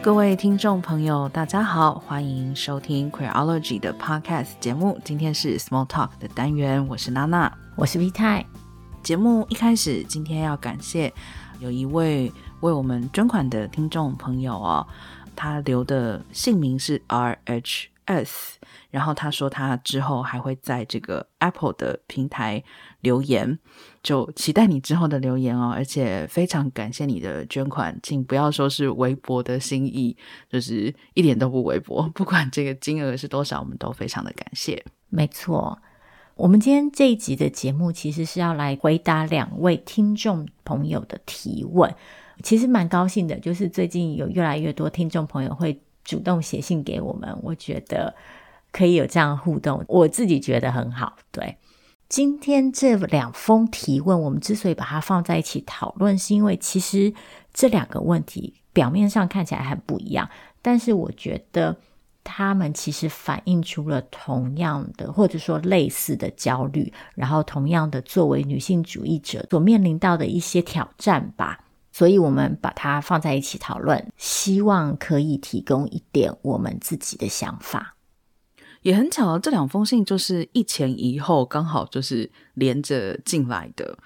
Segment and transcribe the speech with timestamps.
[0.00, 4.98] 各位听众朋友，大家好，欢迎收听 Queerology 的 Podcast 节目。
[5.04, 8.46] 今天是 Small Talk 的单元，我是娜娜，我是 V 泰。
[9.02, 11.12] 节目一开始，今天要感谢
[11.58, 14.86] 有一位为我们捐款的听众朋友哦，
[15.34, 18.57] 他留的姓名是 R H S，
[18.90, 22.62] 然后他说他之后还会在这个 Apple 的平台
[23.00, 23.58] 留言。
[24.02, 30.16] 就期待你之后的留言哦，而且非常感谢你的捐款，请不要说是微薄的心意，
[30.48, 32.08] 就是一点都不微薄。
[32.14, 34.82] 不管这个金额是多少，我们都非常的感谢。
[35.10, 35.78] 没错，
[36.36, 41.94] 我们今天这一集的节目其实是要来回答两位听众朋友的提问。
[42.42, 48.14] 其实蛮高兴的，就是最近有越来越多听众朋友会主动写信给我们，我觉得
[48.78, 51.16] 可以有这样互动，我自己觉得很好。
[51.32, 51.56] 对。
[52.08, 57.12] 今天这两封提问，我们之所以把它放在一起讨论，是因为其实
[57.52, 60.26] 这两个问题表面上看起来很不一样，
[60.62, 61.76] 但是我觉得
[62.24, 71.60] 他们其实反映出了同样的或者说类似的焦虑，然后同样的作为女性主义者所面临到的一些挑战吧。
[71.92, 77.96] 所以我们把它放在一起讨论，希望可以提供一点我们自己的想法。
[78.82, 83.98] 也很巧，这两封信就是一前一后，刚好就是连着进来的。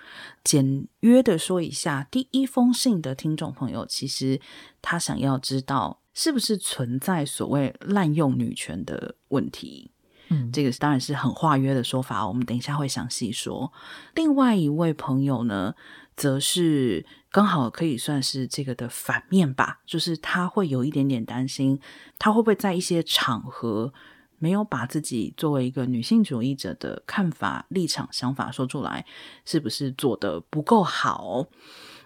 [0.43, 4.41] 简约的说一下，第一封信的听众朋友，其实
[4.81, 9.91] 他想要知道是不是存在所谓滥用女权的问题。
[10.31, 13.73] 嗯，这个当然是很化约的说法，我们等一下会详细说。
[14.15, 15.75] 另外一位朋友呢，
[16.17, 21.79] 则是刚好可以算是这个的反面吧，就是他会有一点点担心，
[22.19, 23.93] 他会不会在一些场合。
[24.43, 29.07] 没有把自己作为一个女性主义者的看法、立场、想法说出来，
[29.45, 31.47] 是不是做得不够好？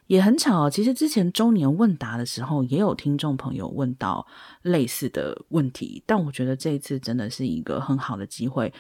[0.08, 4.26] 也很巧，其实之前周年问答的时候，也有听众朋友问到
[4.60, 8.70] 类似的问题，但我觉得这一次真的是一个很好的机会，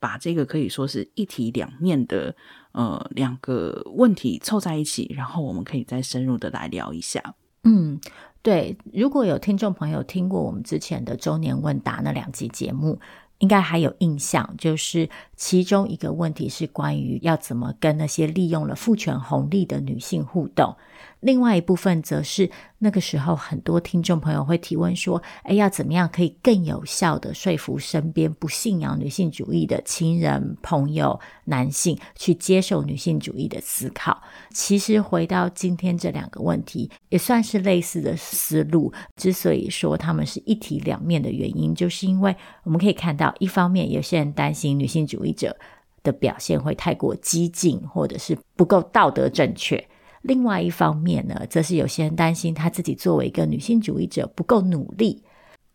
[0.00, 2.34] 把这个可以说是一体两面的
[2.72, 7.34] 呃两个问题凑在一起，然后我们可以再深入的来聊一下。
[7.64, 8.00] 嗯。
[8.42, 12.98] 对，如果有听众朋友听过我们之前的周年问答那两集节目，
[13.38, 20.76] 应该还有印象，就是其中一个问题是关于要怎么跟那些利用了父权红利的女性互动。
[21.22, 34.20] 另外一部分则是那个时候，很多听众朋友会提问说：“哎，要怎么样可以更有效的说服身边不信仰女性主义的亲人、朋友、男性去接受女性主义的思考？”
[34.52, 38.92] 其实回到今天这两个问题，也算是类似的思路。
[39.14, 42.34] 之所以说他们是一体两面的原因，就是因为
[42.64, 45.56] 我们可以看到，一方面有些人担心女性主义者
[46.02, 49.86] 的表现会太过激进，或者是不够道德正确。
[50.22, 55.22] 另外一方面呢，则是有些人担心他自己作为一个女性主义者不够努力。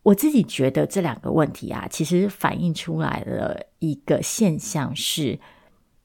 [0.02, 5.38] 我自己觉得这两个问题啊，其实反映出来的一个现象是，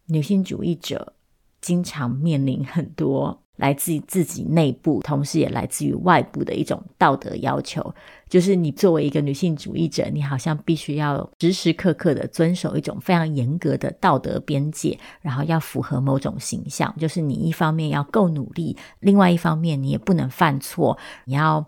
[0.07, 1.13] 女性主义者
[1.61, 3.39] 经常面临很多。
[3.57, 7.93] 来自于自己内部，同时也来自于外部的一种道德要求，
[8.33, 21.63] 就是你作为一个女性主义者，你好像必须要时时刻刻的遵守一种非常严格的道德边界，然后要符合某种形象，就是你一方面要够努力，另外一方面你也不能犯错，你要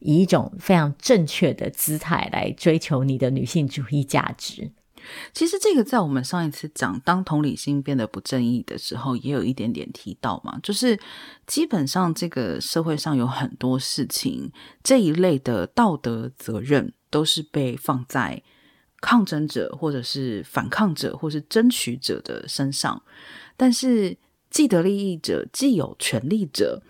[0.00, 4.70] 以一种非常正确的姿态来追求你的女性主义价值。
[5.32, 10.98] 其实这个在我们上一次讲当同理心变得不正义的时候，也有一点点提到嘛，就是
[11.46, 14.50] 基本上这个社会上有很多事情，
[14.82, 18.42] 这一类的道德责任都是被放在
[19.00, 23.02] 抗争者或者是反抗者或是争取者的身上，
[23.56, 24.16] 但是
[24.50, 26.82] 既得利益者、既有权利者，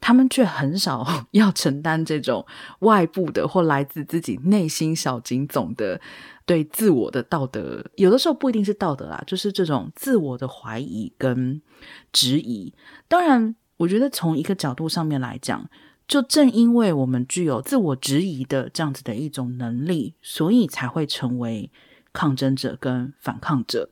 [0.00, 2.46] 他们却很少 要承担这种
[2.80, 6.00] 外部的或来自自己内心小警总的。
[6.46, 11.62] 对自我的道德，有的时候不一定是道德啦，就是这种自我的怀疑跟
[12.10, 12.74] 质疑。
[13.06, 15.70] 当然，我觉得从一个角度上面来讲，
[16.08, 21.70] 就正因为我们具有自我质疑的这样子的一种能力，所以才会成为
[22.12, 23.88] 抗争者跟反抗者。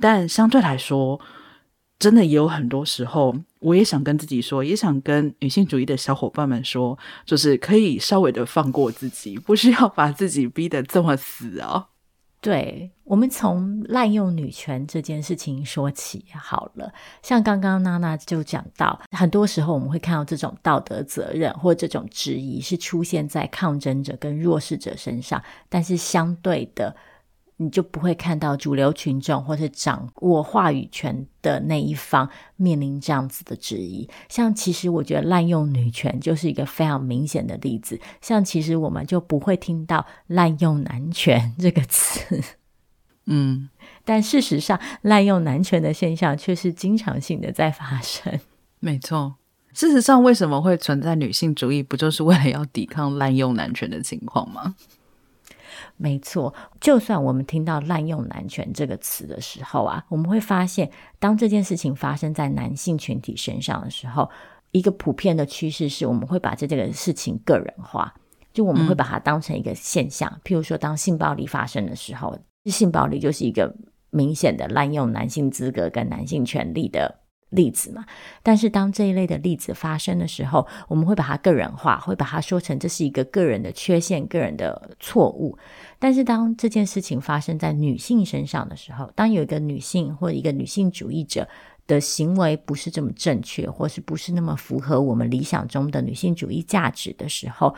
[0.00, 1.20] 但相对来说，
[2.00, 11.86] 真的也有很多时候，我也想跟自己说，也想跟女性主义的小伙伴们说，就是可以稍微的放过自己，不需要把自己逼得这么死啊。
[12.42, 16.90] 对，我们从滥用女权这件事情说起好了。
[17.22, 26.96] 像刚刚娜娜就讲到，很多时候我们会看到这种道德责任或这种质疑是出现在抗争者跟弱势者身上，但是相对的，
[27.62, 32.26] 你就不会看到主流群众或是掌握话语权的那一方
[32.56, 34.08] 面临这样子的质疑。
[34.30, 38.00] 像其实我觉得滥用女权就是一个非常明显的例子。
[38.22, 42.42] 像其实我们就不会听到滥用男权 这个词，
[43.26, 43.68] 嗯，
[44.06, 48.40] 但事实上滥用男权的现象却是经常性的在发生。
[48.78, 49.34] 没错，
[49.74, 54.74] 事实上为什么会存在女性主义，不就是为了要抵抗滥用男权的情况吗？
[55.96, 64.30] 没错，就算我们听到“滥用男权”这个词的时候啊，我们会发现，当这件事情发生在男性群体身上的时候，
[64.72, 68.14] 一个普遍的趋势是我们会把这这个事情个人化，
[68.52, 70.30] 就我们会把它当成一个现象。
[70.32, 73.74] 嗯、譬如说，当性暴力发生的时候，性暴力就是一个
[74.10, 77.19] 明显的滥用男性资格跟男性权利的
[77.50, 78.04] 例子嘛，
[78.42, 85.56] 但是当这一类的例子发生的时候，我们会把它个人化，会把它说成这是一个个人的缺陷、个人的错误。
[85.98, 91.48] 但是当这件事情发生在女性身上的时候，当有一个女性或一个女性主义者
[91.86, 97.74] 的行为不是这么正确，或是不是那么符合我们理想中的女性主义价值的时候，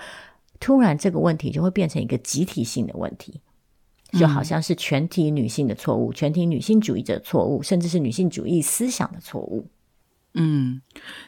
[0.61, 3.41] 突然这个问题就会变成一个集体性的问题。
[4.19, 9.67] 就好像是全体女性的错误，嗯、全体女性主义者的错误，甚至是女性主义思想的错误。
[10.35, 10.81] 嗯，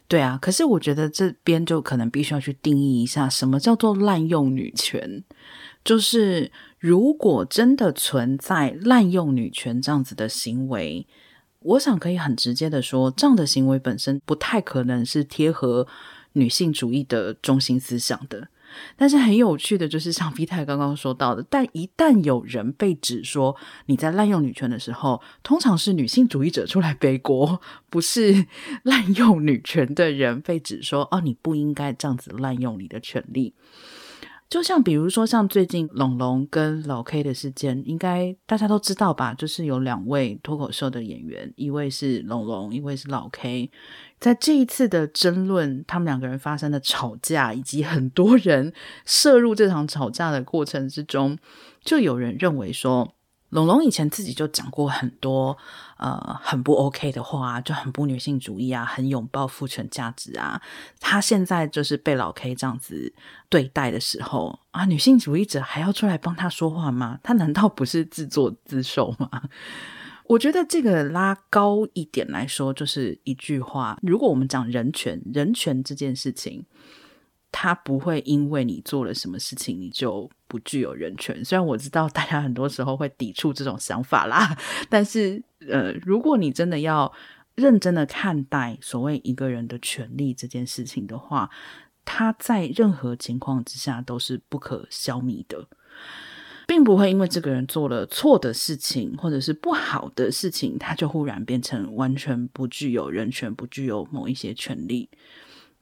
[0.08, 0.38] 对啊。
[0.40, 5.24] 可是我觉得这边就可能必须要去定义一下，什么叫做滥用女权？
[5.84, 11.06] 就是如果真的存在滥用女权这样子的行为，
[11.60, 15.86] 我想可以很直接的说，这样的行为本身不太可能是贴合
[16.32, 18.48] 女性主义的中心思想的。
[18.96, 23.56] 但是很有趣的就是，像 V 太刚刚说到的，但一旦有人被指说
[23.86, 27.60] 你在滥用女权的时候，通常是女性主义者出来背锅，
[27.90, 28.46] 不是
[28.82, 33.54] 滥用女权的人被指说哦，你不应该这样子滥用你的权利。
[34.54, 39.34] 就像比如说，像最近龙龙跟老 K 的事件，应该大家都知道吧？
[39.34, 43.68] 就是有两位脱口秀的演员，一位是龙龙，一位是老 K。
[44.20, 48.72] 在这一次的争论，他们两个人发生的吵架，以及很多人
[49.04, 51.36] 涉入这场吵架的过程之中，
[51.82, 53.12] 就有人认为说，
[53.48, 55.58] 龙龙以前自己就讲过很多
[56.04, 60.60] 呃很不 OK 的话，就很不女性主义啊，很拥抱父权价值啊。
[61.00, 63.14] 他现在就是被老 K 这样子
[63.48, 67.18] 对待的时候啊，女性主义者还要出来帮他说话吗？
[67.22, 69.30] 他难道不是自作自受吗？
[70.26, 76.64] 我觉得这个拉高一点来说，就是一句话：如果我们讲人权，人权这件事情，
[77.56, 81.44] 他不会因为你做了什么事情，你就不具有人权。
[81.44, 84.58] 虽然我知道大家很多时候会抵触这种想法啦，
[84.90, 85.40] 但是
[85.70, 87.12] 呃，如果你真的要
[87.54, 91.48] 认真的看待所谓一个人的权利这件事情的话，
[92.04, 95.68] 他在任何情况之下都是不可消弭的。
[96.66, 105.08] 并不会因为这个人做了错的事情，或者是不好的事情，他就忽然变成完全不具有人权，不具有某一些权利。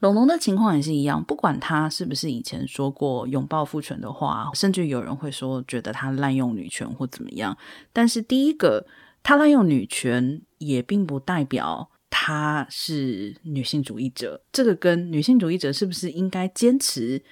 [0.03, 7.57] 龙龙的情况也是一样，不管他是不是以前说过拥抱父权的话，甚至有人会说觉得他滥用女权或怎么样。
[7.93, 8.85] 但是第一个，
[9.23, 14.43] 他滥用女权也并不代表他是女性主义者。
[14.51, 17.23] 这个跟女性主义者是不是应该坚持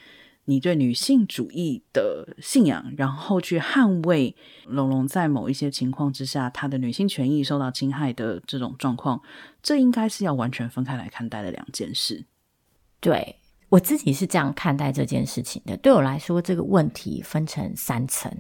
[0.45, 4.37] 你对女性主义的信仰，然后去捍卫
[4.67, 9.21] 龙龙在某一些情况之下，她的女性权益受到侵害的这种状况，
[9.61, 12.27] 这应该是要完全分开来看待的两件事。
[13.01, 13.37] 对，
[13.69, 15.77] 我自己是这样看待这件事情的。
[15.77, 18.31] 对我来说，这个问题分成三层。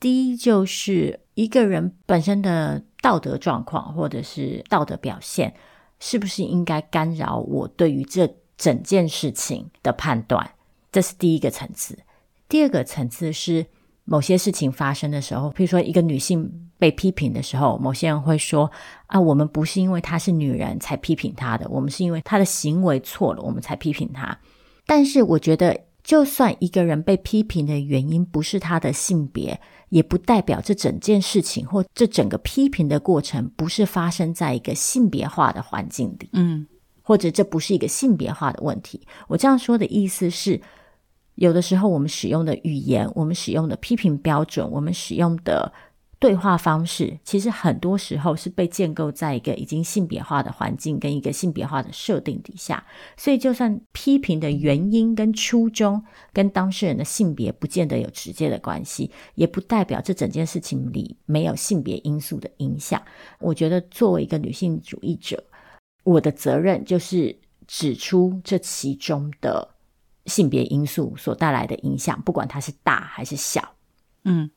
[0.00, 5.54] 第一，就是一个人本身的道德状况或者是道德表现，
[5.98, 10.54] 是不是应该干扰我对于这整件事情的判断？
[10.92, 11.98] 这是第一个层次，
[12.48, 13.66] 第二个层次是
[14.04, 18.70] 某些事情发生的时候，比如说一个女性被批评的时候，某些人会说
[19.08, 24.38] ：“啊，我们不是因为她是女人才批评她的，我们是因为她的行为错了，我们才批评她。”
[24.84, 36.66] 但是我觉得，就算一个人被批评的原因不是他的性别，也不代表这整件事情或这整个批评的过程不是发生在一个性别化的环境里，嗯，
[37.00, 39.00] 或者这不是一个性别化的问题。
[39.26, 40.60] 我这样说的意思是。
[41.36, 45.72] 有的时候，我们使用的语言，我们使用的批评标准，我们使用的
[46.24, 52.82] 对话方式，其实很多时候是被建构在一个已经性别化的环境跟一个性别化的设定底下。
[53.14, 56.02] 所以，就算批评的原因跟初衷
[56.32, 63.02] 跟当事人的性别不见得有直接的关系，也不代表这整件事情里没有性别因素的影响。
[63.38, 65.44] 我觉得，作为一个女性主义者，
[66.04, 69.74] 我的责任就是指出这其中的。
[70.24, 73.74] 性别因素所带来的影响，不管它是大还是小，
[74.24, 74.50] 嗯，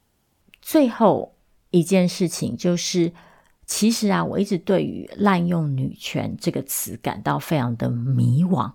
[0.62, 1.36] 最后
[1.71, 3.12] 一件事情，就是
[3.65, 8.71] 其实啊，我一直对于滥用女权这个词感到非常的迷惘。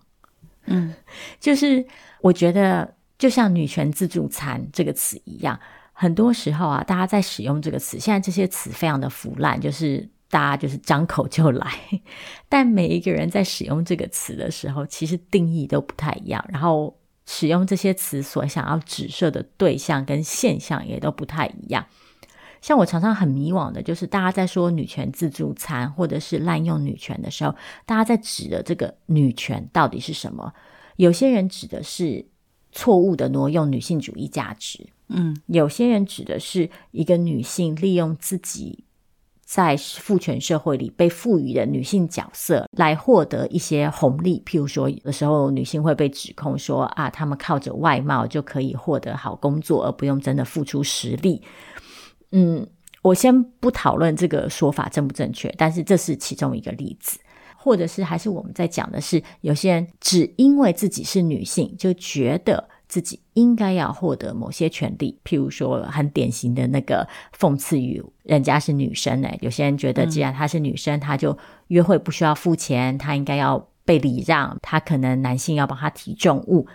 [0.66, 0.94] 嗯，
[1.40, 1.84] 就是
[2.20, 5.58] 我觉得，就像女权自助餐这个词一样，
[5.92, 11.72] 很多时候啊，大家在使用这个词，现在这些词非常的腐烂，就是大家就是张口就来。
[12.48, 16.96] 但每一个人在使用这个词的时候，其实定义都不太一样，然后
[17.26, 21.84] 使用这些词所想要指涉的对象跟现象也都不太一样。
[22.62, 27.54] 像我常常很迷惘的，就是大家在说女权自助餐，或者是滥用女权的时候，
[27.84, 30.50] 大家在指的这个女权到底是什么？
[30.96, 32.24] 有些人指的是
[32.70, 38.84] 错误的挪用女性主义价值，嗯，有些人指的是一个女性利用自己
[39.44, 51.42] 在父权社会里被赋予的女性角色来获得一些红利，譬如说，有的时候女性会被指控说啊，她们靠着外貌就可以获得好工作，而不用真的付出实力。
[52.32, 52.66] 嗯，
[53.02, 57.18] 我先不讨论这个说法正不正确，但是这是其中一个例子，
[57.56, 67.06] 或者是还是我们在讲的是，有些人只因为自己是女性，就觉得自己应该要获得某些权利，譬如说很典型的那个
[67.38, 71.36] 讽刺语，人家是女生呢，有些人觉得既然她是女生，她就
[71.68, 76.66] 约会不需要付钱，她应该要被礼让，她可能男性要帮她提重物。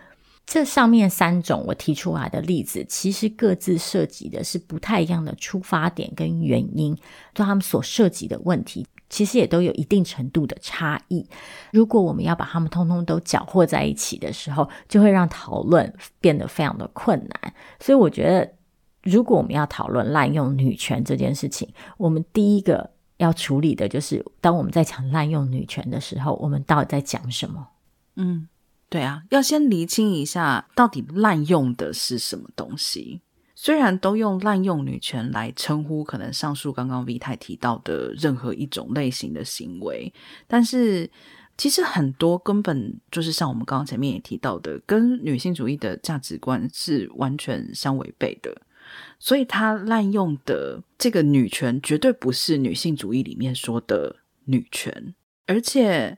[0.47, 6.95] 这上面三种我提出来的例子，其实各自涉及的是不太一样的出发点跟原因，
[7.35, 11.27] 就他们所涉及的问题，其实也都有一定程度的差异。
[11.73, 17.53] 如果我们要把他们通通都搅和在一起的时候，就会让讨论变得非常的困难。
[17.81, 18.49] 所以我觉得，
[19.03, 27.67] 如果我们要讨论滥用女权这件事情，我们第一个要处理的就是，当我们在讲滥用女权的时候，我们到底在讲什么？
[28.15, 28.47] 嗯。
[28.89, 33.21] 对啊，要先厘清一下到底滥用的是什么东西。
[33.53, 40.13] 虽然都用滥用女权来称呼可能上述刚刚 V 太提到的任何一种类型的行为，
[40.47, 41.09] 但是
[41.57, 48.55] 其实很多根本就是像我们刚刚前面也提到的，跟女性主义的价值观是完全相违背的。
[49.19, 54.15] 所以他滥用的这个女权绝对不是女性主义里面说的
[54.45, 55.13] 女权，
[55.45, 56.17] 而且。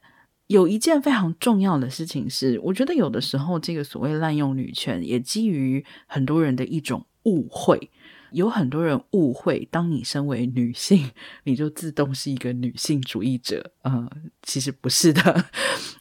[0.50, 7.92] 有一件非常重要的事情是，我觉得有的时候这个所谓滥用女权，也基于很多人的一种误会。
[8.32, 11.12] 有很多人误会，当你身为女性，
[11.44, 13.72] 你就自动是一个女性主义者。
[13.84, 14.10] 呃，
[14.42, 15.46] 其实不是的。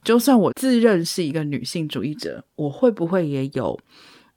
[0.02, 3.78] 就算我自认是一个女性主义者，我会不会也有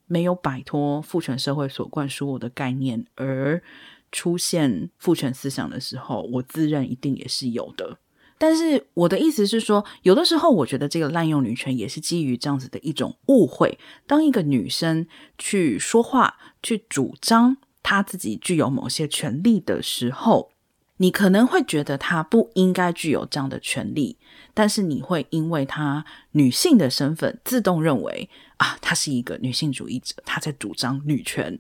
[0.08, 3.64] 没有摆脱父权社会所灌输我的概念而
[4.12, 7.98] 出现父权思想的时候，我自认一定也是有的。
[8.42, 13.78] 但是我的意思是说，有的时候我觉得这个滥用女权也是基于这样子的一种误会。
[14.08, 15.06] 当一个女生
[15.38, 20.54] 去说话、去主张她自己具有某些权利的时候，
[20.98, 24.18] 你可能会觉得她不应该具有这样的权利，
[24.56, 31.60] 但是你会因为她女性的身份，自动认为啊，她是一个女性主义者，她在主张女权。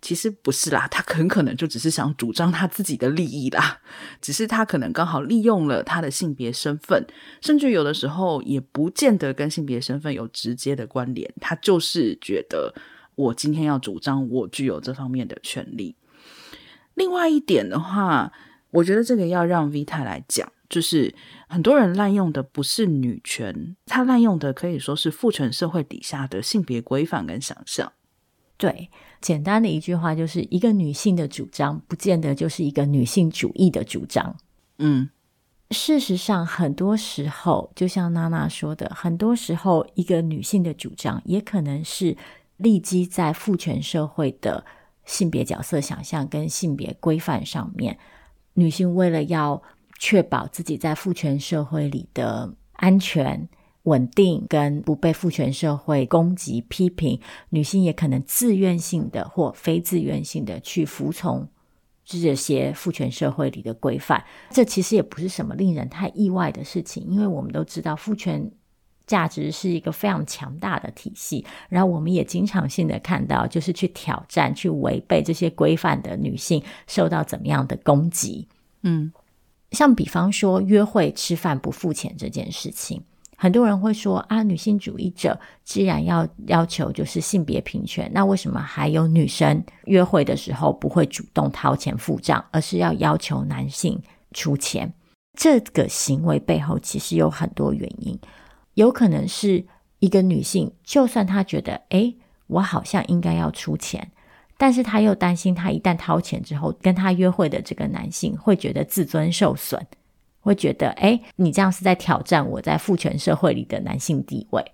[0.00, 3.80] 其实不是啦，他很可能就只是想主张他自己的利益啦，
[4.20, 7.04] 只是他可能刚好利用了他的性别身份，
[7.40, 12.72] 甚至有的时候也不见得跟性别身份有直接的关联，他就是觉得
[13.16, 15.96] 我今天要主张我具有这方面的权利。
[16.94, 18.32] 另外一点的话，
[18.70, 21.14] 我觉得这个要让 V 太来讲，就是
[21.48, 27.92] 很多人滥用的不是女权，他滥用的可以说是父权社会底下的性别规范跟想象。
[28.58, 34.36] 对，简单的一句话就是一个女性的主张，不见得就是一个女性主义的主张。
[34.78, 35.08] 嗯，
[35.70, 42.16] 事实上，很多时候，就像娜娜说的，很多时候，一个女性的主张，也可能是
[42.56, 44.64] 立基在父权社会的
[45.04, 47.96] 性别角色想象跟性别规范上面。
[48.54, 49.62] 女性为了要
[50.00, 53.48] 确保自己在父权社会里的安全。
[53.84, 57.20] 稳定跟不被父权社会攻击批评，
[57.50, 61.48] 女性也可能自愿性的或非自愿性的去服从
[62.04, 64.24] 这些父权社会里的规范。
[64.50, 68.50] 这其实也不是什么令人太意外的事情，因为我们都知道父权
[69.06, 78.46] 价值是一个非常强大的体系，然后我们也经常性的看到，就是去挑战、去违背这些规范的女性受到怎么样的攻击。
[78.82, 79.10] 嗯，
[79.70, 83.02] 像比方说约会吃饭不付钱这件事情。
[83.40, 94.02] 很多人会说啊，女性主义者既然要要求就是性别平权，那为什么还有女生约会的时候不会主动掏钱付账，而是要要求男性
[94.32, 94.92] 出钱？
[95.38, 98.18] 这个行为背后其实有很多原因，
[98.74, 99.64] 有可能是
[100.00, 102.16] 一个女性，就算她觉得，诶，
[102.48, 104.10] 我好像应该要出钱，
[104.56, 109.80] 但是他又担心，他一旦掏钱之后，跟他约会的这个男性会觉得自尊受损，
[110.48, 114.72] 会觉得，哎，你这样是在挑战我在父权社会里的男性地位。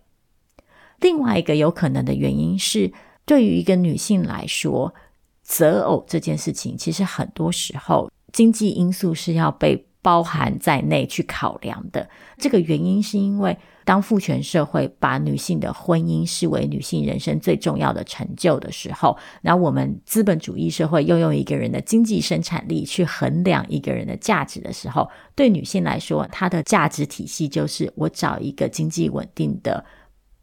[1.00, 2.92] 另外一个有可能的原因是，
[3.26, 4.94] 对于一个女性来说，
[5.42, 12.06] 择偶这件事情，其实很多时候经济因素是要被包含在内去考量的。
[12.36, 13.56] 这个原因是因为，
[13.86, 29.82] 当父权社会把女性的婚姻视为女性人生最重要的成就的时候，那我们资本主义社会又用一个人的经济生产力去衡量一个人的价值的时候，对女性来说，她的价值体系就是我找一个经济稳定的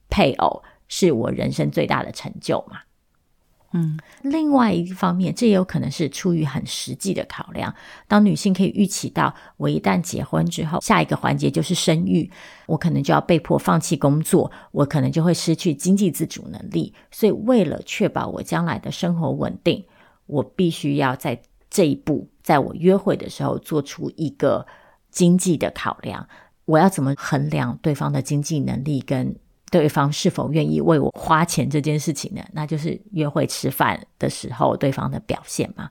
[0.09, 2.79] 配偶，是我人生最大的成就嘛。
[3.73, 7.73] 嗯，另外一方面，这也有可能是出于很实际的考量。
[8.07, 12.29] 当女性可以预期到，我一旦结婚之后，下一个环节就是生育，
[12.65, 16.93] 我可能就要被迫放弃工作，我可能就会失去经济自主能力。
[17.11, 19.85] 所以，为了确保我将来的生活稳定，
[20.25, 24.67] 我必须要在这一步，在我约会的时候做出一个
[25.09, 26.27] 经济的考量。
[26.65, 29.33] 我要怎么衡量对方的经济能力跟？
[29.71, 32.43] 对方是否愿意为我花钱这件事情呢？
[32.51, 35.89] 那就是约会吃饭的时候对方的表现嘛。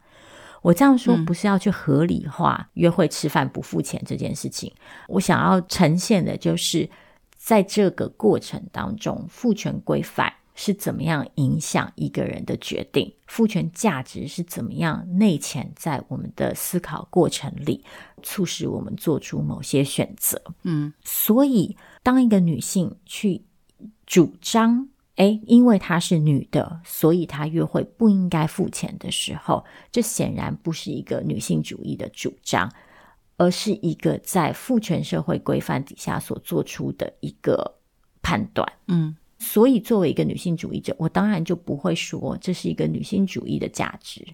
[0.60, 6.88] 我这样说不是要去合理化约会吃饭不付钱这件事情，嗯、我想要呈现的就是
[7.34, 17.82] 在这个过程当中，父权规范是怎么样影响一个人的决定，父权价值是怎么样内潜在我们的思考过程里，
[18.22, 20.38] 促使我们做出某些选择。
[20.64, 23.42] 嗯，所以当一个女性去。
[24.10, 32.68] 主张，诶，因为她是女的，所以她约会不应该付钱的时候，这显然不是一个女性主义的主张，
[33.36, 37.76] 而是一个在父权社会规范底下所做出的一个
[38.20, 38.66] 判断。
[38.88, 44.26] 嗯，所以作为一个女性主义者，我当然就不会说这是一个女性主义的价值。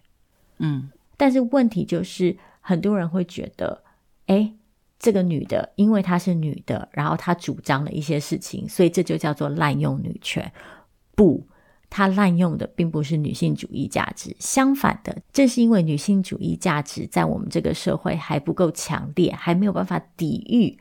[0.56, 3.85] 嗯，但是问题就是，很多人会觉得，
[4.28, 4.54] 诶。
[4.98, 10.50] 这个女的，因为她是女的，然后她主张了一些事情，所以这就叫做滥用女权。
[11.14, 11.46] 不，
[11.90, 20.78] 她滥用的并不是女性主义价值，相反的，正是因为女性主义价值在我们这个社会还不够强烈，还没有办法抵御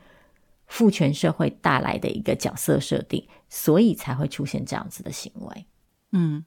[0.66, 5.66] 父权社会带来的一个角色设定，所以才会出现这样子的行为。
[6.12, 6.44] 嗯，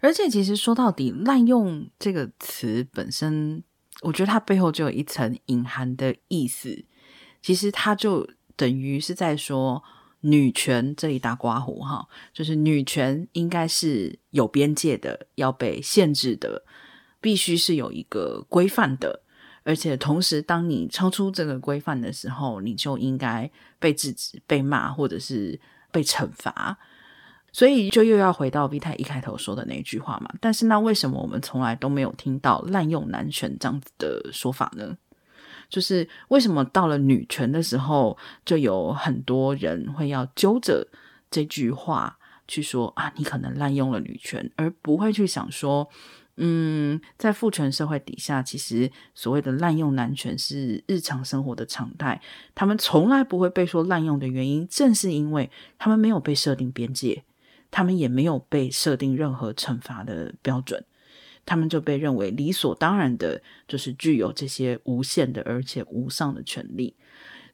[0.00, 3.64] 而且其实说到底，滥用这个词本身。
[4.02, 6.84] 我觉得它背后就有一层隐含的意思，
[7.40, 9.82] 其实它就等于是在说
[10.20, 16.64] 女权这一大刮胡哈，就是女权应该是有边界的，要被限制的，
[17.20, 19.22] 必须是有一个规范的，
[19.64, 25.60] 而且同时当你超出这个规范的时候，你就应该被制止、被骂或者是
[25.90, 26.78] 被惩罚。
[27.52, 34.96] 所以就又要回到 V 太一开头说的那句话嘛，但是那为什么我们从来都没有听到滥用男权这样子的说法呢？
[35.68, 40.86] 就是为什么到了女权的时候，就有很多人会要揪着
[41.30, 45.88] 这句话去说啊，你可能滥用了女权，而不会去想说，
[46.36, 52.20] 嗯，在父权社会底下，其实所谓的滥用男权是日常生活的常态，
[52.54, 57.24] 他们从来不会被说滥用的原因，正是因为他们没有被设定边界。
[57.72, 60.84] 他们也没有被设定任何惩罚的标准，
[61.44, 66.94] 他们就被认为理所当然的，就是具有这些无限的而且无上的权利。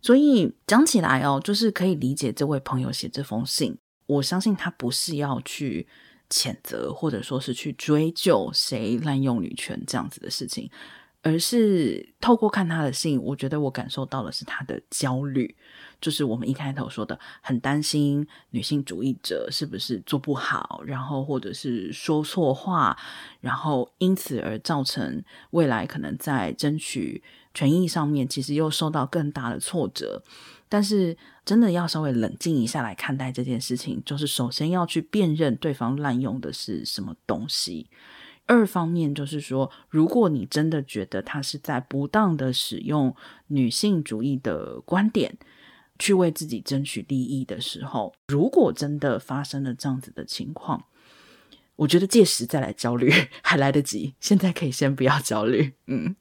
[0.03, 3.79] 所以讲起来哦，就是可以理解这位朋友写这封信。
[4.07, 5.87] 我相信他不是要去
[6.29, 10.71] 谴责或者说是去追究谁滥用女权这样子的事情，
[11.23, 15.57] 而是透过看他的信，我觉得我感受到的是他的焦虑。
[16.01, 22.97] 就是我们一开头说的，很担心女性主义者是不是做不好，然后或者是说错话，
[23.41, 27.21] 然后因此而造成未来可能在争取
[27.53, 30.23] 权益上面，其实又受到更大的挫折。
[30.69, 37.89] 但是真的要稍微冷静一下来看待这件事情，就是首先要去辨认对方滥用的是什么东西，
[38.47, 43.17] 二方面就是说，如果你真的觉得他是在不当的使用
[43.49, 45.37] 女性主义的观点。
[45.99, 50.85] 去为自己争取利益的时候，如果真的发生了这样子的情况，
[51.77, 55.75] 我觉得届时再来焦虑 还来得及，现在可以先不要焦虑。
[55.87, 56.17] 嗯，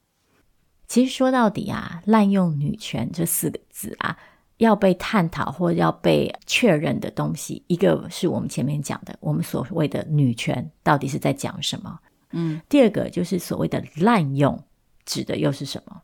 [0.88, 4.18] 其实说到底啊，滥用女权这四个字啊，
[4.58, 12.00] 要被探讨或要被确认的东西，一个是我们前面讲的，我们所谓的女权到底是在讲什么？
[12.32, 14.62] 嗯，第二个就是所谓的滥用，
[15.06, 16.02] 指的又是什么？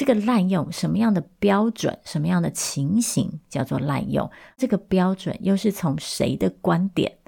[0.00, 4.30] 这个滥用什么样的标准，什么样的情形叫做滥用？
[4.56, 7.18] 这个标准又是从谁的观点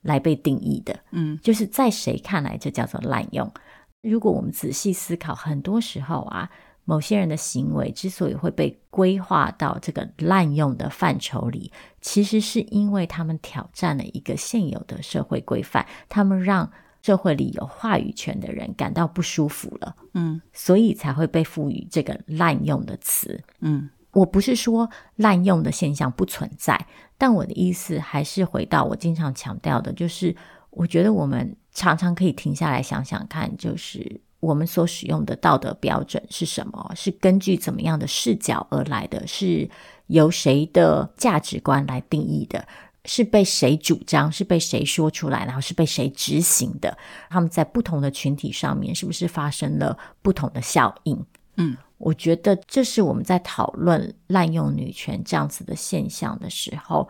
[0.00, 0.98] 来被定义的。
[1.10, 3.52] 嗯，就是在谁看来这叫做滥用？
[4.00, 6.50] 如果我们仔细思考，很多时候啊，
[6.86, 16.72] 某些人的行为之所以会被规划到这个滥用的范畴里，其实是因为他们挑战了一个现有的社会规范，他们让
[17.04, 23.38] 社会里有话语权的人感到不舒服了，嗯，所以才会被赋予这个滥用的词。
[23.60, 26.86] 嗯，我不是说滥用的现象不存在，
[27.18, 30.34] 但我的意思还是回到我经常强调的，就是
[30.70, 31.56] 我觉得我们。
[31.76, 36.92] 常常可以停下来想想看，就是我们所使用的道德标准是什么？
[36.94, 39.26] 是根据怎么样的视角而来的？
[39.26, 39.68] 是
[40.06, 42.64] 由谁的价值观来定义的？
[43.04, 44.30] 是被谁主张？
[44.32, 45.44] 是被谁说出来？
[45.44, 46.96] 然后是被谁执行的？
[47.28, 51.24] 他们在不同的群体上面是不是发生了不同的效应？
[51.56, 57.08] 嗯，我觉得这是我们在讨论滥用女权这样子的现象的时候，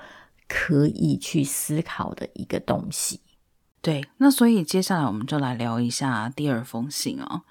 [0.48, 3.20] 可以去思考的一个东西。
[3.80, 7.42] 对，那所以接下来我们就来聊一下第二封信哦。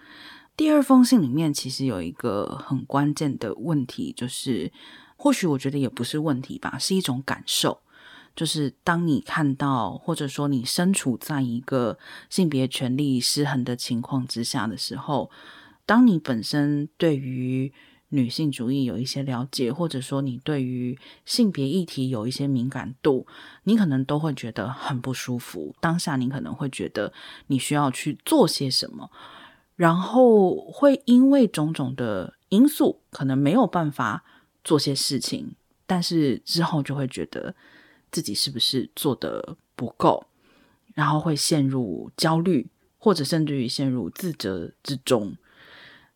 [0.56, 4.71] 第二封信里面其实有一个很关键的问题，就是
[5.15, 7.82] 或许我觉得也不是问题吧，是一种感受。
[8.36, 11.98] 就是当你看到，或者说你身处在一个
[12.30, 15.30] 性别权力失衡的情况之下的时候，
[15.86, 17.72] 当你本身对于
[18.10, 23.26] 女性主义有一些了解，或者说你对于性别议题有一些敏感度，
[23.63, 25.76] 你可能都会觉得很不舒服。
[25.80, 27.12] 当下你可能会觉得
[27.48, 29.10] 你需要去做些什么，
[29.76, 34.24] 然后会因为种种的因素，可能没有办法
[34.63, 35.56] 做些事情，
[35.88, 37.56] 但是之后就会觉得
[38.13, 40.26] 自己是不是做的不够，
[40.93, 45.36] 然后会陷入焦虑，或者甚至于陷入自责之中。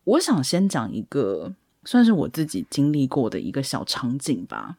[0.06, 1.54] 我想先讲一个。
[1.86, 4.76] 算是我自己经历过的一个小场景吧。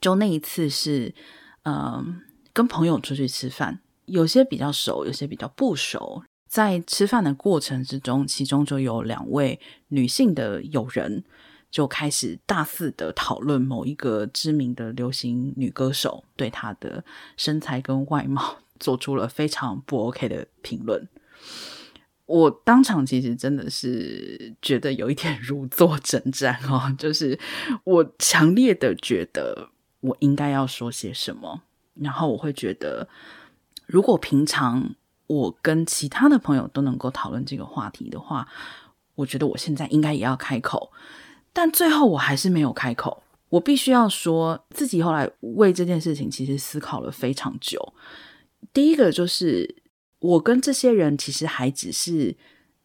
[0.00, 1.12] 就那一次是，
[1.64, 2.06] 嗯、呃，
[2.52, 6.22] 跟朋友出去吃饭，有些比较熟，有些比较不熟。
[6.46, 11.24] 在吃饭的过程之中，其中就有两位女性的友人
[11.70, 17.04] 就开始大肆的讨论某一个知名的流行女歌手，对她的
[17.36, 21.08] 身材跟外貌 做出了非常不 OK 的评论。
[22.26, 27.38] 我当场其实真的是觉得有一点 如坐针毡哦，就是
[27.84, 29.68] 我强烈的觉得
[30.00, 31.62] 我应该要说些什么，
[31.94, 33.08] 然后我会觉得，
[33.86, 34.94] 如果平常
[35.26, 38.48] 我跟其他的朋友都能够讨论这个话题的话，
[39.16, 40.92] 我觉得我现在应该也要开口，
[41.52, 43.22] 但最后我还是没有开口。
[43.48, 47.94] 我必须要说自己后来为这件事情其实思考了非常久。
[48.72, 49.76] 第一个就是。
[50.20, 52.36] 我跟这些人其实还只是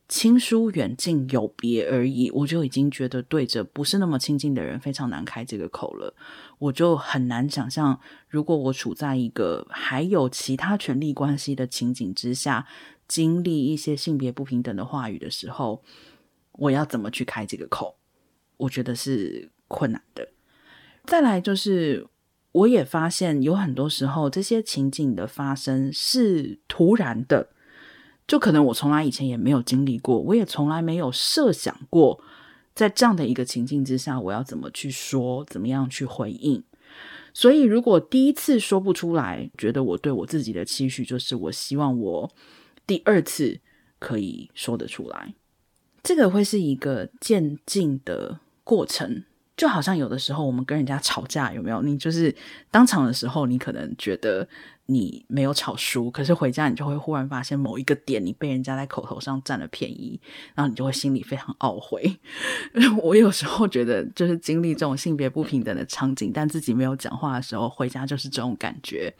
[0.07, 6.15] 亲疏远近有别而已，我就已经觉得对着不是那么亲近的人非常难开这个口了。
[6.59, 7.99] 我就很难想象，
[8.29, 12.65] 如果我处在一个还有其他权力关系的情景之下，
[13.05, 15.83] 经历一些性别不平等的话语的时候，
[16.53, 17.97] 我要怎么去开这个口？
[18.57, 20.27] 我觉得是困难的。
[21.05, 22.07] 再来就是。
[22.55, 27.49] 我也发现有很多时候，这些情景的发生是突然的，
[28.25, 32.23] 就可能我从来以前也没有经历过，我也从来没有设想过，
[32.73, 36.63] 在这样的一个情境之下，我要怎么去说，怎么样去回应。
[37.33, 42.31] 所以，如果第一次说不出来，觉得我对我自己的期许就是，我希望我
[42.87, 43.59] 第二次
[43.99, 45.35] 可以说得出来，
[46.01, 49.23] 这个会是一个渐进的过程。
[49.57, 51.81] 就好像有的时候我们跟人家吵架，有没有？
[51.81, 52.35] 你就是
[52.69, 54.45] 当场的时候，你可能觉得
[54.87, 60.19] 你没有吵输，可是回家你就会忽然发现某一个点，你被人家在口头上占了便宜，
[60.55, 62.19] 然后你就会心里非常懊悔。
[63.01, 69.15] 我有时候觉得，就是经历这种性别不平等的场景，但自己没有讲话的时候，回家就是这种感觉。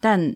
[0.00, 0.34] 但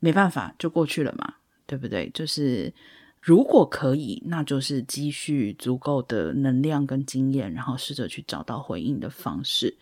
[0.00, 2.10] 没办法，就过去了嘛，对不对？
[2.12, 2.74] 就是。
[3.20, 9.76] 如果可以，那就是积蓄足够的能量跟经验，然后试着去找到回应的方式。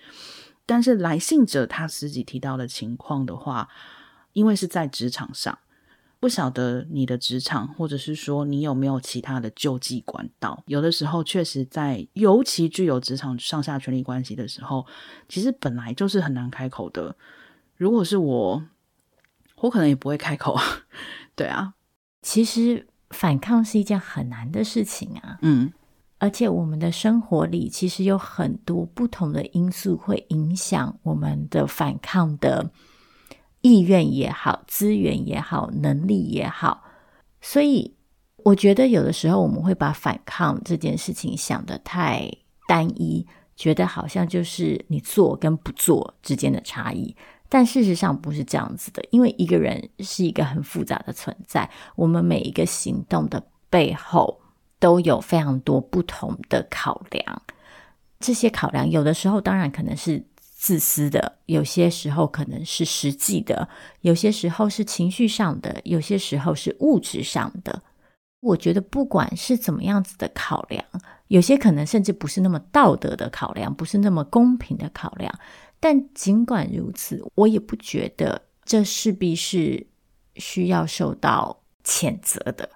[0.67, 3.69] 但是来信者他自己提到的情况的话，
[4.33, 5.57] 因为是在职场上，
[6.19, 10.65] 不晓得你的职场，或者是说你有没有其他的救济管道。
[10.67, 14.85] 有的时候确实在，尤其具有职场上下权力关系的时候，
[15.29, 17.17] 其实本来就是很难开口的。
[17.77, 18.65] 如果是我，
[19.59, 20.63] 我可能也不会开口啊。
[21.37, 21.75] 对啊，
[22.21, 22.89] 其实。
[23.11, 25.73] 反抗是一件很难的事情啊，嗯，
[26.19, 32.71] 而且我们的生活里其实有很多不同的因素会影响我们的反抗的
[33.63, 36.85] 意愿也好、资源也好、能力也好，
[37.41, 37.95] 所以
[38.45, 42.31] 我觉得有的时候我们会把反抗这件事情想得太
[42.69, 47.17] 单一，觉得好像就是你做跟不做之间的差异。
[47.49, 54.41] 但事实上不是这样子的，因为一个人是一个很复杂的存在，我们每一个行动的背后
[54.79, 57.43] 都有非常多不同的考量。
[58.21, 63.69] 这些考量有的时候当然可能是自私的，有些时候可能是实际的，
[64.01, 67.83] 有些时候是情绪上的，有些时候是物质上的。
[68.41, 70.85] 我觉得不管是怎么样子的考量，
[71.27, 75.33] 有些可能甚至不是那么道德的考量，不是那么公平的考量。
[75.81, 79.87] 但尽管如此，我也不觉得这势必是
[80.37, 82.69] 需要受到谴责的，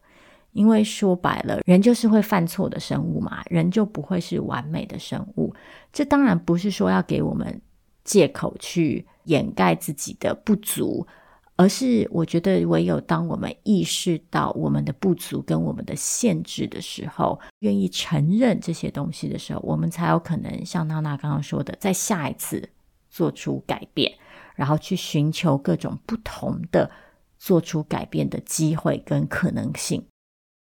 [0.53, 5.55] 因为说白了，人就是会犯错的生物嘛，人就不会是完美的生物。
[5.93, 7.61] 这当然不是说要给我们
[8.05, 11.07] 借口去掩盖自己的不足。
[11.55, 22.69] 而是我觉得，唯有当我们意识到我们的不足跟我们的限制的时候，愿意承认这些东西的时候，我们才有可能像娜娜刚刚说的，在下一次
[23.13, 24.11] 做出改变，
[24.57, 26.91] 然后去寻求各种不同的
[27.39, 30.05] 做出改变的机会跟可能性。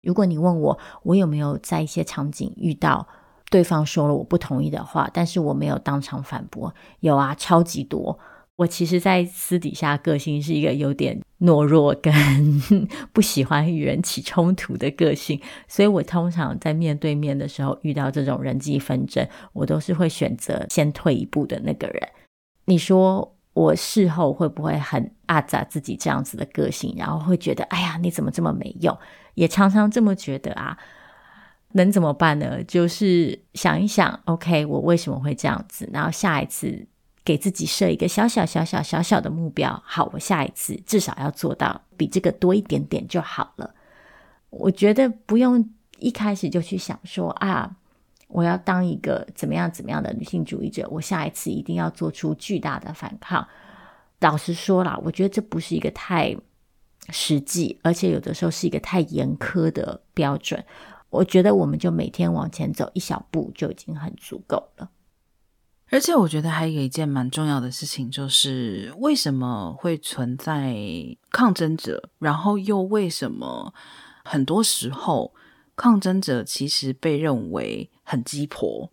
[0.03, 3.09] 如果你问我，我有没有在一些场景遇到
[3.51, 6.73] 对方说了我不同意的话，但是我没有当场反驳？
[7.01, 8.17] 有啊，超级多。
[8.55, 12.15] 我其实，在私底下个性是一个有点懦弱跟
[13.13, 22.09] 不喜欢与人起冲突的个性，所以我通常在面对面的时候遇到这种人际纷争，我都是会选择先退一步的那个人。
[22.67, 28.97] 你说我事后会不会很阿杂自己这样子的个性，然后会觉得哎呀，你怎么这么没用？
[29.35, 30.79] 也常常这么觉得啊。
[31.73, 32.63] 能怎么办呢？
[32.65, 35.89] 就是想一想，OK，我为什么会这样子？
[35.93, 36.87] 然后下一次。
[37.27, 43.75] 给自己设一个小小小小小小的目标，好，我下一次至少要做到比这个多一点点就好了。
[44.49, 47.75] 我觉得不用一开始就去想说啊，
[48.29, 53.47] 我要当一个怎么样怎么样的女性主义者，我下一次一定要做出巨大的反抗。
[54.21, 56.37] 老实说啦，我觉得这不是一个太
[57.11, 60.65] 实际，而且有的时候是一个太严苛的标准。
[61.11, 64.91] 我觉得我们就每天往前走一小步就已经很足够了。
[65.89, 70.75] 而且我觉得还有一件蛮重要的事情，就是为什么会存在
[71.31, 73.73] 抗争者，然后又为什么
[74.25, 75.33] 很多时候
[75.77, 78.91] 抗争者其实被认为很鸡婆？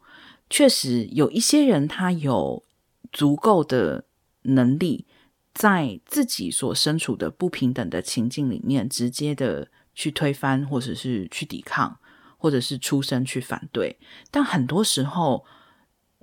[0.50, 2.64] 确实有一些人他有
[3.12, 4.04] 足够的
[4.44, 5.06] 能力，
[5.54, 11.98] 在自己所身处的不平等的情境里面，直接的去推翻，或者是去抵抗，
[12.38, 13.98] 或者是出声去反对。
[14.30, 15.46] 但很多时候，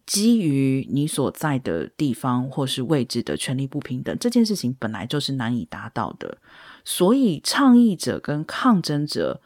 [0.07, 6.39] 基于你所在的地方或是位置的权力不平等，这件事情本来就是难以达到的。
[6.85, 9.41] 所以，倡议者跟抗争者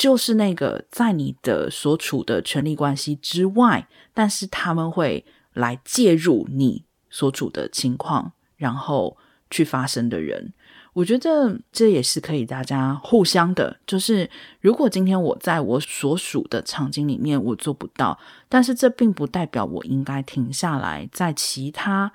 [0.00, 9.18] 就是那个在你的所处的权力关系之外，但是他们会来介入你所处的情况，然后
[9.50, 10.54] 去发生的人。
[10.94, 14.30] 我觉得这也是可以大家互相的，就是
[14.62, 22.10] 如果今天我在我所属的场景里面我做不到，但是这并不代表我应该停下来，在其他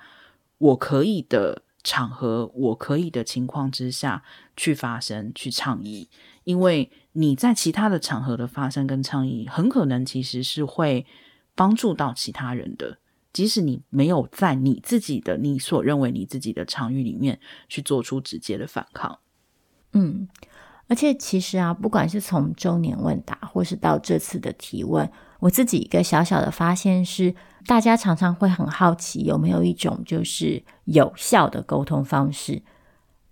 [0.58, 4.24] 我可以的场合、我可以的情况之下
[4.56, 6.08] 去发声、去倡议，
[6.46, 11.04] 因为你在其他的场合的发声跟倡议，很可能其实是会
[11.56, 12.98] 帮助到其他人的。
[13.32, 19.18] 即使你没有在你自己的你所认为你自己的场域里面去做出直接的反抗，
[19.92, 20.28] 嗯，
[20.86, 27.34] 而且其实啊，不管是从周年问答，或是到这次的提问，我自己一个小小的发现是，
[27.66, 32.62] 大家常常会很好奇有没有一种就是有效的沟通方式，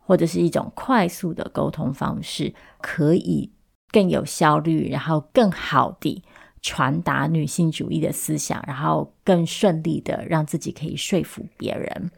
[0.04, 3.50] 或者是一种快速的沟通方式，可以
[3.90, 6.22] 更有效率，然后更好的。
[6.66, 12.10] 传达女性主义的思想，然后更顺利的让自己可以说服别人。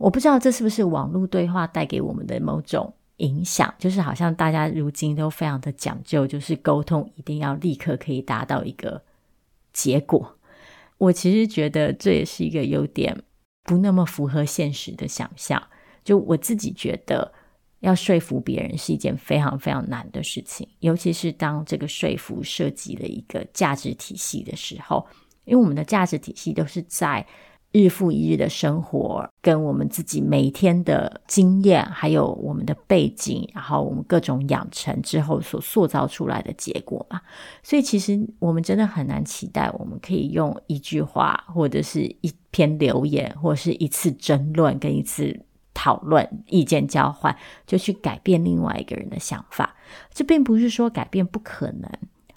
[0.00, 9.00] 我不知道这是不是网络对话带给我们的某种影响，就是好像大家如今都非常的讲究，就是沟通一定要立刻可以达到一个
[9.72, 10.36] 结果。
[10.98, 13.22] 我其实觉得这也是一个有点
[13.62, 15.62] 不那么符合现实的想象。
[16.04, 17.32] 就我自己觉得。
[17.80, 25.06] 要说服别人是一件非常非常难的事情，尤其是当这个说服涉及了一个价值体系的时候，
[25.44, 27.26] 因为我们的价值体系都是在
[27.72, 37.20] 日复一日的生活跟我们自己每天的经验，还有我们的背景，然后我们各种养成之后所塑造出来的结果嘛。
[37.62, 45.38] 所以，其实我们真的很难期待我们可以用一句话，或者是一篇留言，或者是一次争论跟一次。
[45.74, 49.74] 讨论、意见交换，就去改变另外一个人的想法。
[50.12, 51.90] 这并不是说改变不可能，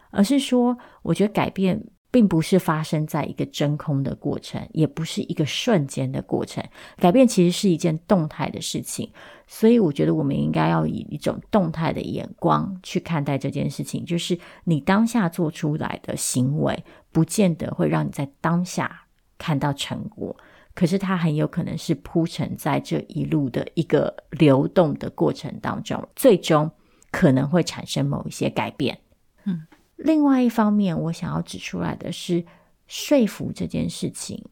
[0.09, 6.63] 而是说，我觉得改变并不是发生在一个真空的过程，也不是一个瞬间的过程。
[6.97, 9.11] 改变其实是一件动态的事情，
[9.45, 14.03] 所以我觉得我们应该要以一种动态的眼光去看待这件事情。
[14.03, 19.03] 就是你当下做出来的行为，不见得会让你在当下
[19.37, 20.35] 看到成果，
[20.77, 26.69] 可是它很有可能是铺陈在这一路的一个流动的过程当中，最终
[27.09, 28.99] 可能会产生某一些改变。
[29.45, 29.65] 嗯。
[29.95, 32.45] 另外一方面，我想要指出来的是，
[32.85, 34.45] 说服这件事情，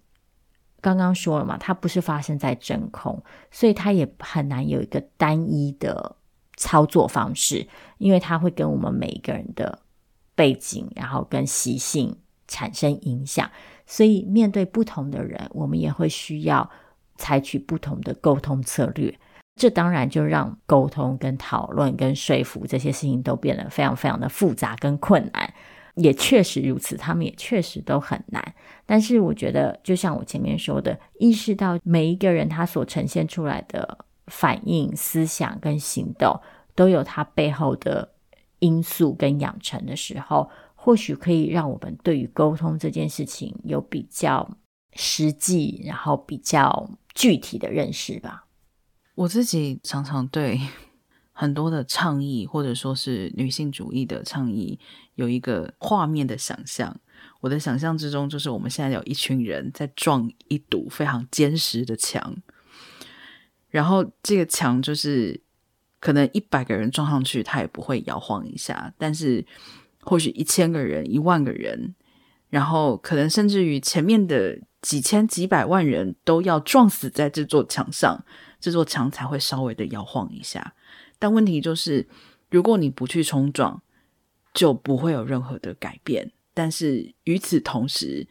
[0.82, 6.16] 刚刚说了嘛，它不是发生在真空，所以它也很难有一个单一的
[6.58, 7.68] 操作方式，
[8.00, 9.78] 因为它会跟我们每一个人的
[10.34, 13.48] 背景，然后跟习性产生影响，
[13.86, 16.70] 所以面对不同的人，我们也会需要
[17.18, 19.18] 采取不同的沟通策略。
[19.56, 25.54] 这当然就让沟通、跟讨论、跟说服这些事情都变得非常非常的复杂跟困难，
[25.96, 28.54] 也确实如此，他们也确实都很难。
[28.86, 36.38] 但是我觉得，就像我前面说的，意识到每一个人他所呈现出来的反应、思想跟行动，
[36.76, 38.10] 都有他背后的
[38.60, 40.50] 因素跟养成的时候，
[40.86, 44.56] 或许可以让我们对于沟通这件事情有比较
[44.94, 48.46] 实际，然后比较具体的认识吧。
[49.16, 50.62] 我自己常常对
[51.34, 54.80] 很多的倡议，或者说是女性主义的倡议，
[55.16, 56.96] 有一个画面的想象。
[57.42, 62.36] 我的想象之中，就是我们现在有一群人在撞一堵非常坚实的墙，
[63.70, 65.42] 然后这个墙就是
[66.00, 69.44] 可能一百个人撞上去，它也不会摇晃一下，但是
[70.06, 71.94] 或许一千个人、一万个人，
[72.50, 78.24] 然后可能甚至于前面的几千几百万人都要撞死在这座墙上。
[78.62, 80.74] 这座墙才会稍微的摇晃一下，
[81.20, 82.08] 但问题就是，
[82.50, 83.82] 如果你不去冲撞，
[84.56, 86.32] 就不会有任何的改变。
[86.52, 88.26] 但是与此同时，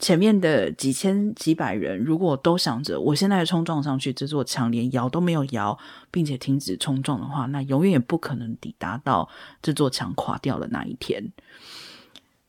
[0.00, 5.78] 前面的几千几百人如果都想着我现在冲撞上去，这座墙连摇都没有摇，
[6.10, 9.28] 并且停止冲撞的话，那永远也不可能抵达到
[9.62, 11.32] 这座墙垮掉的那一天。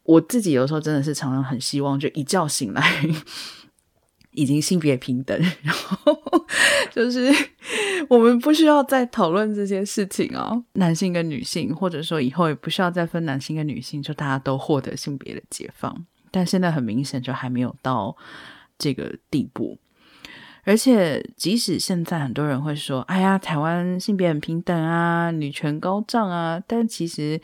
[0.03, 2.83] 我自己有时候真的是常常很希望，就一觉醒来。
[4.33, 6.15] 已经性别平等，然后
[6.89, 7.29] 就是
[8.07, 16.05] 我们不需要再讨论这些事情哦，男性跟女性，或者说以后也不需要再分男性跟女性，就大家都获得性别的解放。
[16.32, 18.17] 但现在很明显就还没有到
[18.80, 19.78] 这个地步，
[20.63, 27.39] 而且即使现在很多人会说：“哎呀，台湾性别很平等啊，女权高涨啊。”但其实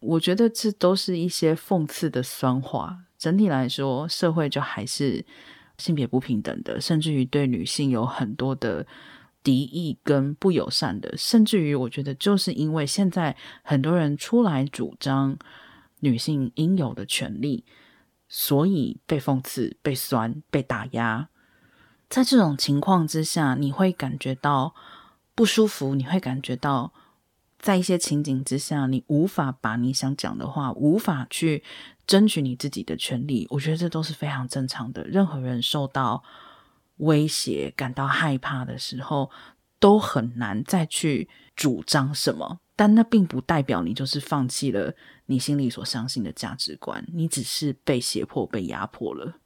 [0.00, 2.98] 我觉得这都是一些讽刺的酸话。
[3.18, 5.24] 整体来说，社会就还是。
[5.78, 8.86] 性别不平等的，甚至于对女性有很多的
[9.42, 15.36] 敌意跟不友善的，甚至于我觉得就是因为现在很多人出来主张
[16.00, 17.62] 女性应有的权利，
[18.28, 21.28] 所以被讽刺、被酸、被打压。
[22.08, 24.74] 在这种情况之下，你会感觉到
[25.34, 26.92] 不舒服，你会感觉到。
[27.58, 31.64] 在一些情景之下，你无法把你想讲的话，无法去
[32.06, 35.02] 争取你自己的权利，我觉得这都是非常正常的。
[35.04, 36.22] 任何人受到
[36.98, 39.30] 威胁、感到害怕的时候，
[39.80, 42.60] 都很难再去主张什么。
[42.76, 49.38] 但那并不代表你就是放弃了你心里所相信的价值观，你只是被胁迫、被压迫了。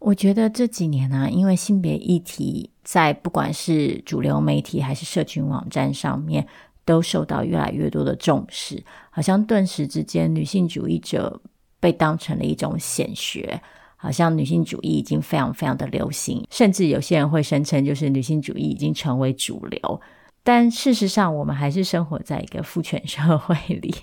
[0.00, 6.48] 我觉得这几年呢、因为性别议题在不管是主流媒体还是社群网站上面。
[6.84, 11.40] 都受到越来越多的重视，好像顿时之间，女性主义者
[11.78, 13.62] 被当成了一种显学，
[13.94, 20.00] 好像女性主义已经非常非常的流行，甚至有些人会声称，就是女性主义已经成为主流。
[20.42, 23.94] 但事实上，我们还是生活在一个父权社会里。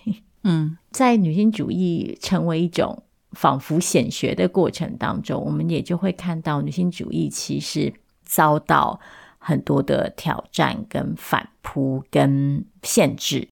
[0.44, 9.00] 嗯， 在女性主义成为一种仿佛显学的过程当中，我们也就会看到女性主义其实遭到。
[9.42, 13.48] 很多的挑战、跟反扑、跟限制，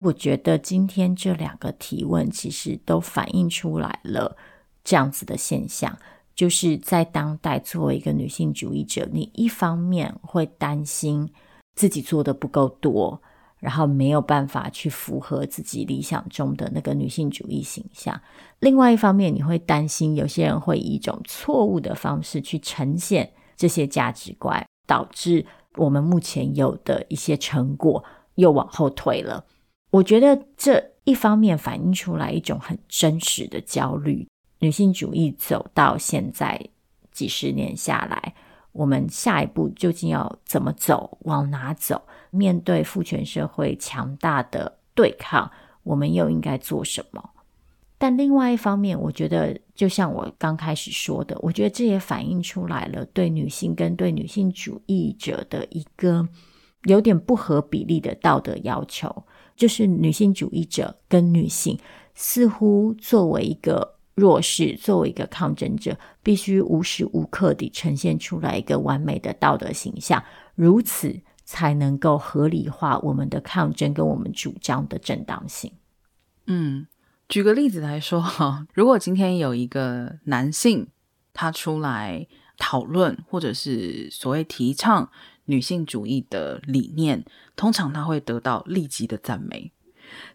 [0.00, 4.36] 我觉得今天这两个提问其实都反映出来了
[4.84, 5.98] 这样子的现象，
[6.34, 11.32] 就是在当代作为一个女性主义者，你一方面会担心
[11.74, 13.20] 自己做的不够多，
[13.58, 18.14] 然后没有办法去符合自己理想中的那个女性主义形象；
[18.58, 24.64] 另外一方面，你会担心有些人会以一种错误的方式去呈现这些价值观。
[24.86, 29.44] 导致我们目前有的一些成果又往后退了。
[29.92, 34.26] 我觉得这一方面反映出来一种很真实的焦虑。
[34.58, 36.60] 女性主义走到现在
[37.12, 38.34] 几十年下来，
[38.72, 41.18] 我们下一步究竟要怎么走？
[41.22, 42.02] 往哪走？
[42.30, 45.50] 面对父权社会强大的对抗，
[45.82, 47.30] 我们又应该做什么？
[47.98, 56.26] 但另外一方面，我觉得就像我刚开始说的，我觉得这也反映出来了对女性跟对女性主义者的一个
[56.84, 61.78] 有点不合比例的道德要求，就是女性主义者跟女性
[62.14, 70.22] 似乎作为一个弱势，作为一个抗争者，必须无时无刻地呈现出来一个完美的道德形象，
[70.54, 75.72] 如此才能够合理化我们的抗争跟我们主张的正当性。
[76.46, 76.86] 嗯，
[77.28, 80.88] 举个例子来说哈，如果今天有一个男性
[81.32, 82.26] 他出来
[82.58, 85.10] 讨论，或者是所谓提倡
[85.46, 87.24] 女性主义的理念，
[87.56, 89.72] 通常他会得到立即的赞美。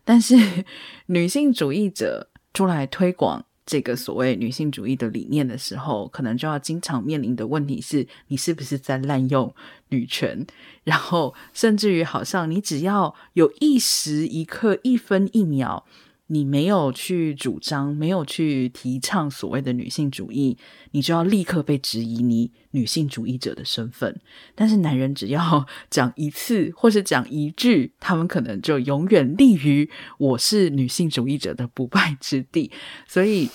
[0.04, 0.36] 但是
[1.08, 9.54] 女性主义者出来推广这个所谓女性主义的理念的时候，可能就要经常面临的问题是：你是不是在滥用
[9.90, 10.46] 女权？
[10.84, 15.86] 然后甚至于好像你只要有一时一刻、一分一秒。
[16.28, 20.58] 你没有去主张，没有去提倡所谓的女性主义，
[20.92, 24.20] 你就要立刻被质疑你女性主义者的身份。
[24.56, 32.72] 但是男人只要 讲一次或是讲一句，他们可能就永远立于我是女性主义者的不败之地。
[33.08, 33.50] 所以。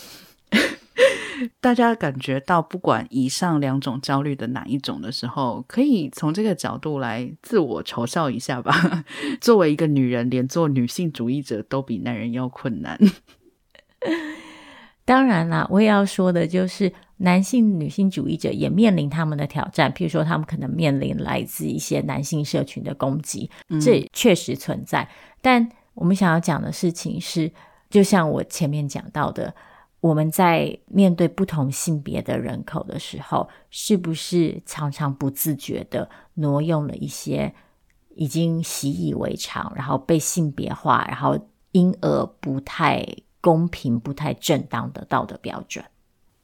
[1.60, 9.04] 大家感觉到，不管以上两种焦虑的哪一种的时候，可以从这个角度来自我嘲笑一下吧。
[9.40, 12.98] 作为一个女人，连做女性主义者都比男人要困难。
[15.04, 25.02] 当然啦，我也要说的就是，男性女性主义者也面临他们的挑战，譬如说，他们可能面临来自一些男性社群的攻击，这确实存在。
[25.02, 25.08] 嗯。
[25.40, 27.50] 但我们想要讲的事情是，
[27.88, 29.54] 就像我前面讲到的。
[30.00, 37.54] 我们在面对不同性别的人口的时候，是不是常常不自觉地挪用了一些
[38.14, 41.38] 已经习以为常，然后被性别化，然后
[41.72, 43.06] 因而不太
[43.42, 45.84] 公平、不太正当的道德标准？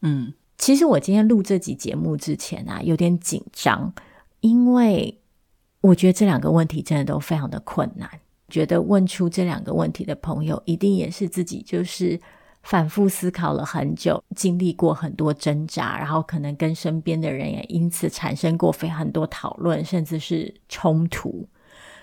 [0.02, 3.90] 嗯，其实我今天录这集节目之前啊，有点紧张，
[4.40, 5.18] 因为
[5.80, 8.07] 我觉得这两个问题真的都非常的困难。
[8.50, 12.20] 觉得问出这两个问题的朋友，一定也是自己就是。
[12.66, 21.48] 反复思考了很久，经历过很多挣扎，然后可能跟身边的人也因此产生过非很多讨论，甚至是冲突。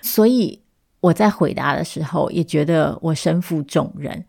[0.01, 0.61] 所以
[1.01, 4.23] 我在回答的时候也觉得我身负重任，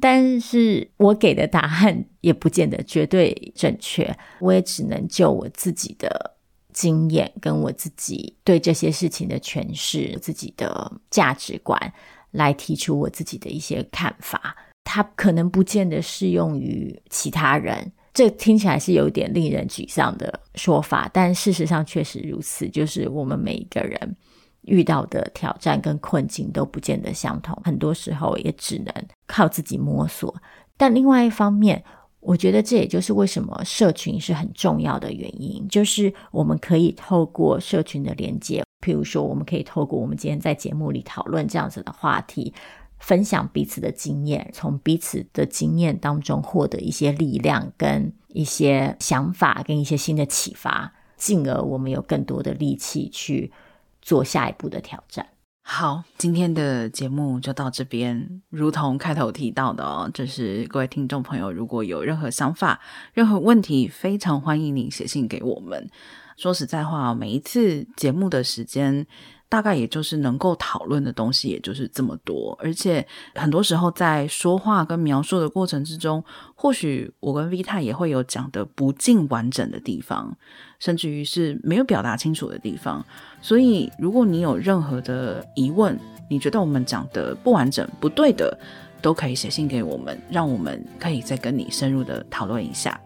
[0.00, 6.36] 但是我给的答案也不见得绝对正确，我也只能就我自己的
[6.72, 11.92] 经验跟我自己对这些事情的诠释、自己的价值观
[12.30, 14.56] 来提出我自己的一些看法。
[14.88, 22.68] 它可能不见得适用于其他人，这听起来是有点令人沮丧的说法，但事实上确实如此。
[22.68, 24.16] 就是我们每一个人
[24.62, 28.94] 遇到的挑战跟困境都不见得相同，很多时候也只能
[29.26, 30.32] 靠自己摸索。
[30.76, 31.82] 但另外一方面，
[32.20, 42.54] 我觉得这也就是为什么社群是很重要的原因，就是我们可以透过社群的连接，譬如说，我们可以透过我们今天在节目里讨论这样子的话题。
[42.98, 53.52] 分享彼此的经验，从彼此的经验当中获得一些力量、跟一些想法、跟一些新的启发，进而我们有更多的力气去
[54.00, 55.26] 做下一步的挑战。
[55.62, 58.40] 好，今天的节目就到这边。
[58.50, 62.80] 如同开头提到的哦，就是各位听众朋友，如果有任何想法、
[63.12, 65.90] 任何问题，非常欢迎你写信给我们。
[66.36, 69.06] 说实在话，每一次节目的时间。
[69.48, 72.56] 大概也就是能够讨论的东西，也就是这么多。
[72.60, 76.22] 而且很多时候在说话跟描述的过程之中，
[76.54, 80.36] 或许我跟 V 太也会有讲得不尽完整的地方，
[80.78, 83.04] 甚至于是没有表达清楚的地方。
[83.40, 88.58] 所以，如果你有任何的疑问，你觉得我们讲得不完整、不对的，
[89.00, 93.00] 都可以写信给我们，让我们可以再跟你深入的讨论一下。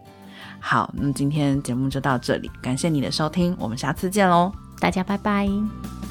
[0.59, 6.10] 好，那今天节目就到这里，感谢你的收听，我们下次见喽，大家拜拜。